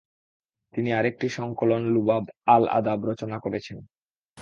[0.73, 2.23] তিনি আরেকটি সংকলন লুবাব
[2.47, 3.77] আল-আদাব রচনা করেছেন।